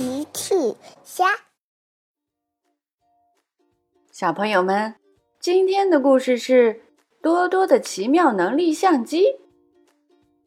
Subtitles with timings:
[0.00, 0.54] 奇趣
[1.04, 1.26] 虾，
[4.10, 4.94] 小朋友们，
[5.38, 6.80] 今天的故事是
[7.20, 9.36] 多多的奇妙能力相机。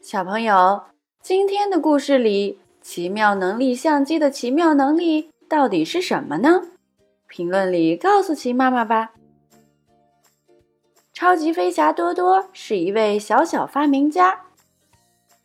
[0.01, 0.85] 小朋友，
[1.21, 6.63] 今天的故事里，奇妙能力相机的奇妙能力到底是什么呢？
[7.27, 9.13] 评论里告诉奇妈妈吧。
[11.13, 14.45] 超级飞侠多多是一位小小发明家，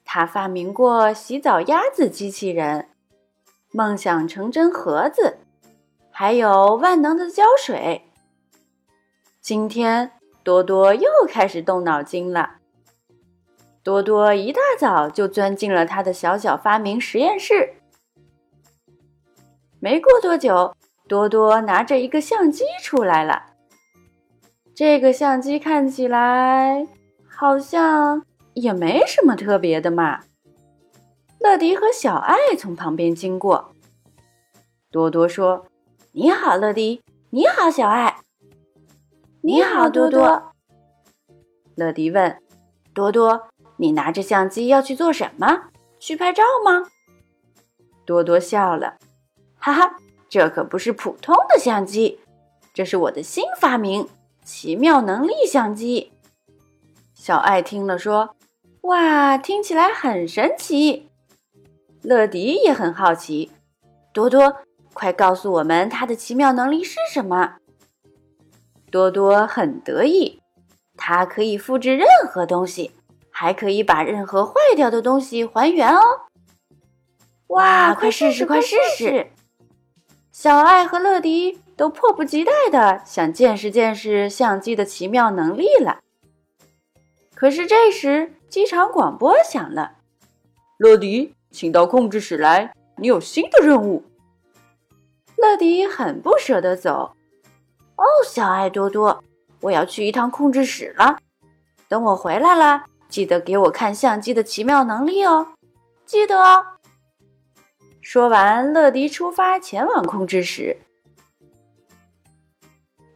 [0.02, 2.88] 他发明过洗澡鸭子机器人。
[3.72, 5.38] 梦想成真盒子，
[6.10, 8.10] 还有万能的胶水。
[9.40, 12.56] 今天多多又开始动脑筋了。
[13.82, 17.74] 多多一大早就钻进了他的小小发明实验室。
[19.80, 20.74] 没过多久，
[21.06, 23.54] 多多拿着一个相机出来了。
[24.74, 26.87] 这个相机看起来
[27.28, 30.20] 好像也没什么特别的嘛。
[31.41, 33.73] 乐迪和小爱从旁边经过。
[34.91, 35.66] 多多说
[36.12, 37.01] ：“你好，乐迪。
[37.30, 38.18] 你好，小爱。
[39.43, 40.52] 你好，多多。”
[41.77, 42.37] 乐迪问
[42.93, 45.68] ：“多多，你拿着相机要去做什么？
[46.01, 46.90] 去拍照吗？”
[48.05, 48.96] 多多笑了
[49.59, 49.96] ：“哈哈，
[50.29, 52.18] 这可不是普通的相机，
[52.74, 54.09] 这是我的新发明——
[54.43, 56.10] 奇妙能力相机。”
[57.15, 58.34] 小爱听了说
[58.82, 61.09] ：“哇，听起来很神奇。”
[62.09, 63.51] 乐迪也很好奇，
[64.14, 64.62] 多多，
[64.94, 67.56] 快告诉我们他的奇妙能力是什么？
[68.91, 70.41] 多多很得意，
[70.97, 72.92] 他可以复制任何东西，
[73.31, 76.00] 还可以把任何坏掉的东西还原哦！
[77.48, 79.31] 哇，快试试，快试试！
[80.32, 85.98] 小爱和乐迪都迫不及待的想见识见识相机的奇妙能力了。
[87.34, 89.97] 可是这时，机场广播响了，
[90.78, 91.34] 乐迪。
[91.50, 94.04] 请到控制室来，你有新的任务。
[95.37, 97.15] 乐迪很不舍得走。
[97.97, 99.22] 哦，小爱多多，
[99.60, 101.19] 我要去一趟控制室了。
[101.89, 105.55] 等我回来了，记得给我看相机的奇妙能力哦，
[106.05, 106.65] 记得哦。
[108.01, 110.78] 说完，乐迪出发前往控制室。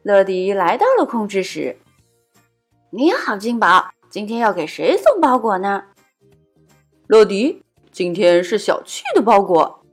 [0.03, 1.79] 乐迪来到了控制室。
[2.91, 5.85] 你好，金宝，今天要给谁送包裹呢？
[7.07, 7.62] 乐迪。
[7.93, 9.85] 今天是小趣的包裹，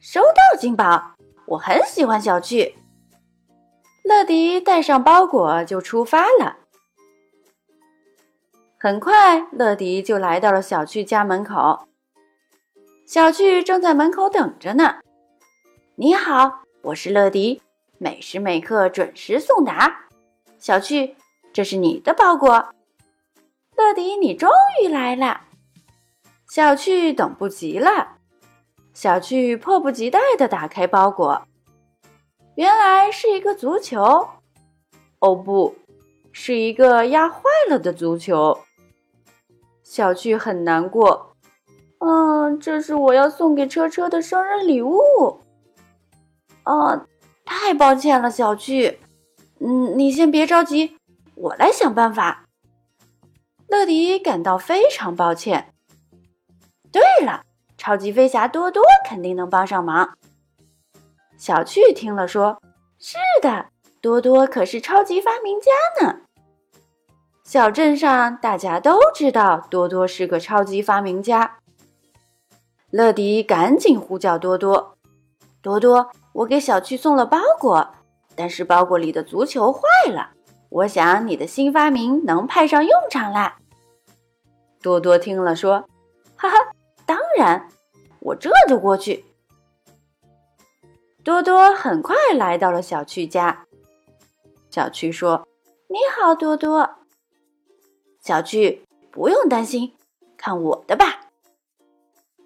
[0.00, 1.14] 收到，金宝，
[1.44, 2.74] 我很喜欢小趣。
[4.02, 6.56] 乐迪带上包裹就出发了。
[8.78, 11.86] 很快，乐迪就来到了小趣家门口。
[13.04, 15.00] 小趣正在门口等着呢。
[15.96, 17.60] 你好，我是乐迪，
[17.98, 20.06] 每时每刻准时送达。
[20.58, 21.14] 小趣，
[21.52, 22.70] 这是你的包裹。
[23.76, 24.48] 乐迪，你终
[24.82, 25.42] 于来了。
[26.54, 28.18] 小趣等不及了，
[28.92, 31.46] 小趣迫不及待地打开包裹，
[32.56, 34.28] 原来是一个足球。
[35.20, 35.74] 哦，不
[36.30, 37.40] 是一个压坏
[37.70, 38.58] 了的足球。
[39.82, 41.34] 小趣很难过，
[42.00, 45.40] 嗯，这是我要送给车车的生日礼物。
[46.66, 47.06] 哦，
[47.46, 49.00] 太抱歉了，小趣。
[49.58, 50.98] 嗯，你先别着急，
[51.34, 52.44] 我来想办法。
[53.68, 55.71] 乐迪感到非常抱歉。
[56.92, 57.42] 对了，
[57.78, 60.16] 超级飞侠多多肯定能帮上忙。
[61.38, 62.60] 小趣听了说
[63.00, 63.66] ：“是的，
[64.00, 65.72] 多多可是超级发明家
[66.04, 66.20] 呢。”
[67.42, 71.58] 小镇上大家都知道多多是个超级发明家。
[72.90, 74.96] 乐迪赶紧呼叫多多
[75.60, 77.94] ：“多多，我给小趣送了包裹，
[78.36, 80.30] 但是包裹里的足球坏了，
[80.68, 83.56] 我想你的新发明能派上用场啦。”
[84.80, 85.88] 多多听了说
[86.36, 86.56] ：“哈哈。”
[87.36, 87.68] 然，
[88.20, 89.24] 我这就过去。
[91.24, 93.64] 多多很快来到了小趣家。
[94.70, 95.46] 小趣说
[95.88, 96.90] ：“你好，多多。”
[98.20, 99.94] 小趣不用担心，
[100.36, 101.28] 看我的吧。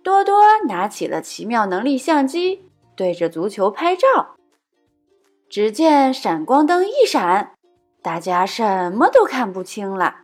[0.03, 2.63] 多多拿起了奇妙能力相机，
[2.95, 4.37] 对着足球拍照。
[5.49, 7.55] 只见闪光灯一闪，
[8.03, 10.23] 大家什么都看不清了。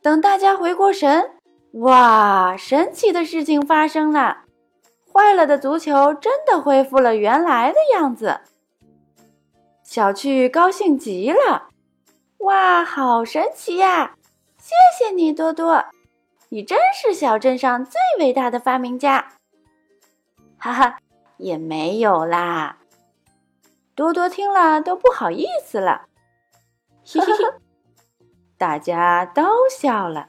[0.00, 1.32] 等大家回过神。
[1.72, 2.56] 哇！
[2.56, 4.44] 神奇的事情发生了，
[5.10, 8.40] 坏了的足球真的恢复了原来的样子。
[9.82, 11.68] 小趣高兴极了，
[12.38, 14.16] 哇，好神奇呀！
[14.58, 15.84] 谢谢你，多多，
[16.50, 19.32] 你真是小镇上最伟大的发明家。
[20.58, 20.98] 哈哈，
[21.38, 22.78] 也没有啦。
[23.94, 26.02] 多多听了都不好意思了，
[27.04, 27.44] 嘿嘿嘿，
[28.56, 30.28] 大家都笑了。